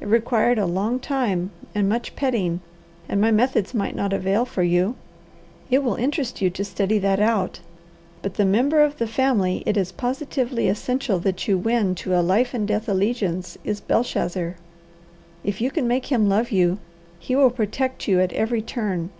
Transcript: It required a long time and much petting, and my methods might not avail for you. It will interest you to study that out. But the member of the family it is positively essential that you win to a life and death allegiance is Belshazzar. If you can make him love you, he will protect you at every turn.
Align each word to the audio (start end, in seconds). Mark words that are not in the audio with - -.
It 0.00 0.06
required 0.06 0.56
a 0.56 0.66
long 0.66 1.00
time 1.00 1.50
and 1.74 1.88
much 1.88 2.14
petting, 2.14 2.60
and 3.08 3.20
my 3.20 3.32
methods 3.32 3.74
might 3.74 3.96
not 3.96 4.12
avail 4.12 4.44
for 4.44 4.62
you. 4.62 4.94
It 5.68 5.82
will 5.82 5.96
interest 5.96 6.40
you 6.40 6.48
to 6.50 6.64
study 6.64 6.96
that 7.00 7.18
out. 7.18 7.58
But 8.22 8.34
the 8.34 8.44
member 8.44 8.82
of 8.82 8.98
the 8.98 9.08
family 9.08 9.64
it 9.66 9.76
is 9.76 9.90
positively 9.90 10.68
essential 10.68 11.18
that 11.18 11.48
you 11.48 11.58
win 11.58 11.96
to 11.96 12.14
a 12.14 12.22
life 12.22 12.54
and 12.54 12.68
death 12.68 12.88
allegiance 12.88 13.58
is 13.64 13.80
Belshazzar. 13.80 14.54
If 15.42 15.60
you 15.60 15.72
can 15.72 15.88
make 15.88 16.06
him 16.06 16.28
love 16.28 16.52
you, 16.52 16.78
he 17.18 17.34
will 17.34 17.50
protect 17.50 18.06
you 18.06 18.20
at 18.20 18.32
every 18.32 18.62
turn. 18.62 19.10